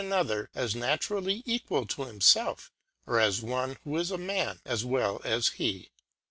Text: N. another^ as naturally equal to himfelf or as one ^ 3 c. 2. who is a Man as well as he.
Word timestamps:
N. 0.03 0.09
another^ 0.09 0.47
as 0.55 0.73
naturally 0.75 1.43
equal 1.45 1.85
to 1.85 1.97
himfelf 1.97 2.71
or 3.05 3.19
as 3.19 3.43
one 3.43 3.73
^ 3.75 3.75
3 3.75 3.75
c. 3.75 3.75
2. 3.75 3.79
who 3.91 3.97
is 3.97 4.09
a 4.09 4.17
Man 4.17 4.59
as 4.65 4.83
well 4.83 5.21
as 5.23 5.49
he. 5.49 5.91